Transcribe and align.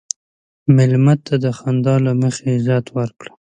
مېلمه 0.75 1.15
ته 1.25 1.33
د 1.43 1.45
خندا 1.57 1.95
له 2.05 2.11
مخې 2.21 2.47
عزت 2.55 2.85
ورکړه. 2.97 3.31